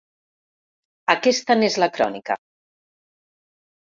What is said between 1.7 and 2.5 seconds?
la crònica.